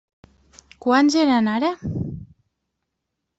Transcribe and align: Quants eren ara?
Quants 0.85 1.17
eren 1.25 1.51
ara? 1.57 1.71